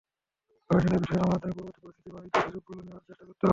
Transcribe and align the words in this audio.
গবেষণা 0.69 0.97
বিশ্লেষণের 0.97 1.31
মাধ্যমে 1.31 1.53
পরিবর্তিত 1.53 1.79
পরিস্থিতির 1.83 2.13
বাণিজ্য 2.15 2.37
সুযোগগুলো 2.45 2.79
নেওয়ার 2.81 3.03
চেষ্টা 3.07 3.23
করতে 3.25 3.33
হবে। 3.35 3.49